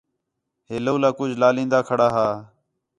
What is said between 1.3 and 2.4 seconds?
لالین٘دا کھڑا ہا